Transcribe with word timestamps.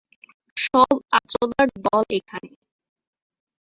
সব 0.57 0.93
আচোদার 1.17 1.67
দল 1.85 2.05
এখানে। 2.19 2.51